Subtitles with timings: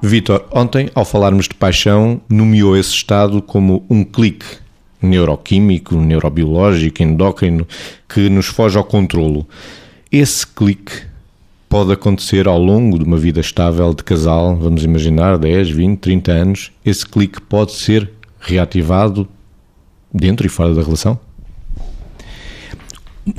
[0.00, 4.46] Vitor, ontem, ao falarmos de paixão, nomeou esse estado como um clique
[5.02, 7.66] neuroquímico, neurobiológico, endócrino,
[8.08, 9.46] que nos foge ao controlo.
[10.10, 11.02] Esse clique
[11.68, 16.32] pode acontecer ao longo de uma vida estável de casal, vamos imaginar 10, 20, 30
[16.32, 19.28] anos, esse clique pode ser reativado
[20.14, 21.18] dentro e fora da relação?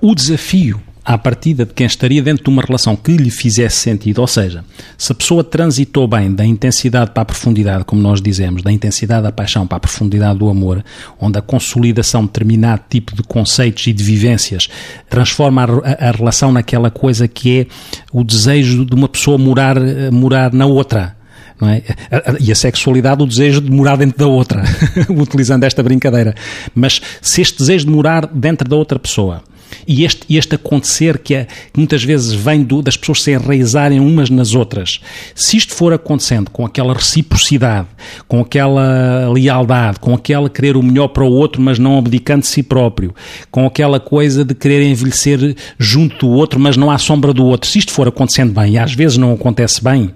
[0.00, 4.18] O desafio à partida de quem estaria dentro de uma relação que lhe fizesse sentido,
[4.18, 4.64] ou seja,
[4.98, 9.22] se a pessoa transitou bem da intensidade para a profundidade, como nós dizemos, da intensidade
[9.22, 10.84] da paixão para a profundidade do amor,
[11.20, 14.68] onde a consolidação de determinado tipo de conceitos e de vivências
[15.08, 17.66] transforma a, a, a relação naquela coisa que é
[18.12, 19.76] o desejo de uma pessoa morar,
[20.10, 21.14] morar na outra.
[21.62, 21.82] É?
[22.40, 24.64] E a sexualidade, o desejo de morar dentro da outra,
[25.08, 26.34] utilizando esta brincadeira.
[26.74, 29.42] Mas se este desejo de morar dentro da outra pessoa
[29.86, 34.00] e este, este acontecer que, é, que muitas vezes vem do, das pessoas se enraizarem
[34.00, 35.00] umas nas outras,
[35.34, 37.88] se isto for acontecendo com aquela reciprocidade,
[38.28, 42.48] com aquela lealdade, com aquela querer o melhor para o outro, mas não abdicando de
[42.48, 43.14] si próprio,
[43.50, 47.68] com aquela coisa de querer envelhecer junto do outro, mas não à sombra do outro,
[47.68, 50.12] se isto for acontecendo bem, e às vezes não acontece bem,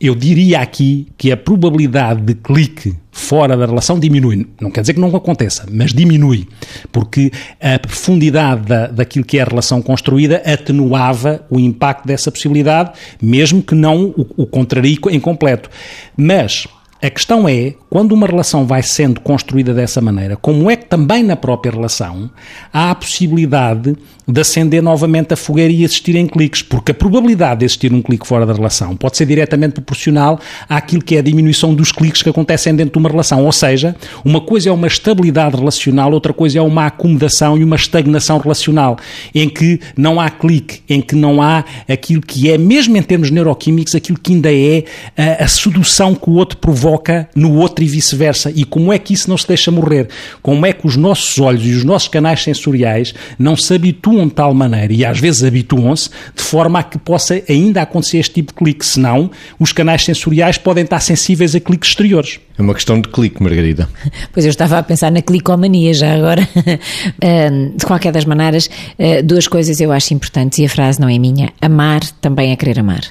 [0.00, 2.94] eu diria aqui que a probabilidade de clique
[3.26, 4.46] fora da relação diminui.
[4.60, 6.46] Não quer dizer que não aconteça, mas diminui.
[6.92, 12.92] Porque a profundidade da, daquilo que é a relação construída atenuava o impacto dessa possibilidade,
[13.20, 15.68] mesmo que não o, o contrarie em completo.
[16.16, 16.68] Mas
[17.06, 21.22] a questão é, quando uma relação vai sendo construída dessa maneira, como é que também
[21.22, 22.30] na própria relação
[22.72, 23.96] há a possibilidade
[24.28, 28.26] de acender novamente a fogueira e existirem cliques, porque a probabilidade de existir um clique
[28.26, 32.28] fora da relação pode ser diretamente proporcional àquilo que é a diminuição dos cliques que
[32.28, 33.44] acontecem dentro de uma relação.
[33.44, 37.76] Ou seja, uma coisa é uma estabilidade relacional, outra coisa é uma acomodação e uma
[37.76, 38.96] estagnação relacional,
[39.32, 43.30] em que não há clique, em que não há aquilo que é, mesmo em termos
[43.30, 44.84] neuroquímicos, aquilo que ainda é
[45.16, 48.50] a, a sedução que o outro provoca provoca no outro e vice-versa.
[48.54, 50.08] E como é que isso não se deixa morrer?
[50.42, 54.34] Como é que os nossos olhos e os nossos canais sensoriais não se habituam de
[54.34, 58.52] tal maneira, e às vezes habituam-se, de forma a que possa ainda acontecer este tipo
[58.52, 62.40] de clique, senão os canais sensoriais podem estar sensíveis a cliques exteriores.
[62.58, 63.88] É uma questão de clique, Margarida.
[64.32, 66.46] Pois eu estava a pensar na clicomania já agora.
[67.76, 68.68] De qualquer das maneiras,
[68.98, 71.52] eh, duas coisas eu acho importantes e a frase não é minha.
[71.60, 73.02] Amar também é querer amar.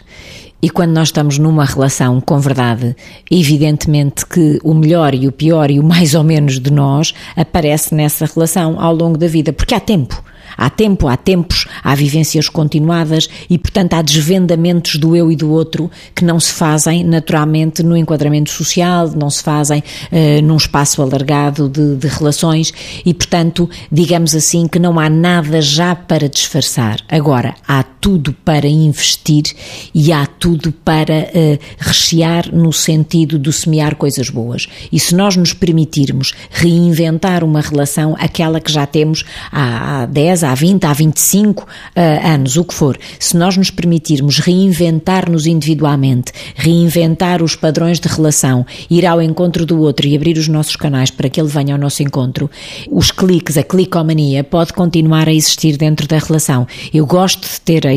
[0.66, 2.96] E quando nós estamos numa relação com verdade,
[3.30, 7.94] evidentemente que o melhor e o pior e o mais ou menos de nós aparece
[7.94, 10.24] nessa relação ao longo da vida, porque há tempo.
[10.58, 15.52] Há tempo, há tempos, há vivências continuadas e, portanto, há desvendamentos do eu e do
[15.52, 21.02] outro que não se fazem naturalmente no enquadramento social, não se fazem uh, num espaço
[21.02, 22.74] alargado de, de relações
[23.06, 27.00] e, portanto, digamos assim que não há nada já para disfarçar.
[27.10, 29.44] Agora, há tudo para investir
[29.94, 34.68] e há tudo para uh, rechear no sentido de semear coisas boas.
[34.92, 40.34] E se nós nos permitirmos reinventar uma relação, aquela que já temos há, há 10,
[40.44, 41.68] há 20, há 25 uh,
[42.28, 48.66] anos, o que for, se nós nos permitirmos reinventar-nos individualmente, reinventar os padrões de relação,
[48.90, 51.79] ir ao encontro do outro e abrir os nossos canais para que ele venha ao
[51.79, 52.50] nosso encontro,
[52.90, 56.67] os cliques, a clicomania pode continuar a existir dentro da relação.
[56.94, 57.91] Eu gosto de ter a,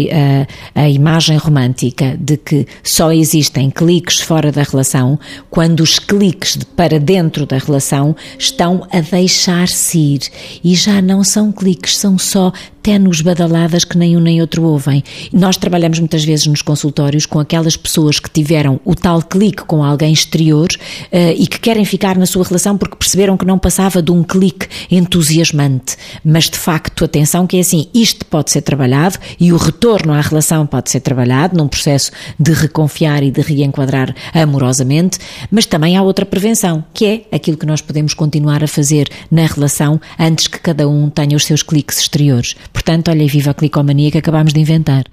[0.75, 5.19] a, a imagem romântica de que só existem cliques fora da relação
[5.51, 10.21] quando os cliques de, para dentro da relação estão a deixar-se ir
[10.63, 12.53] e já não são cliques, são so
[12.89, 15.05] só tenues badaladas que nem um nem outro ouvem.
[15.31, 19.85] Nós trabalhamos muitas vezes nos consultórios com aquelas pessoas que tiveram o tal clique com
[19.85, 24.01] alguém exterior uh, e que querem ficar na sua relação porque perceberam que não passava
[24.01, 25.99] de um clique entusiasmante.
[26.25, 30.23] Mas de facto, atenção que é assim, isto pode ser trabalhado e o retorno à
[30.23, 32.11] relação pode ser trabalhado num processo
[32.41, 35.19] de reconfiar e de reenquadrar amorosamente,
[35.51, 39.45] mas também há outra prevenção, que é aquilo que nós podemos continuar a fazer na
[39.45, 42.55] relação antes que cada um tenha os seus cliques exteriores.
[42.89, 45.05] Portanto, olha, viva a clicomania que acabámos de inventar.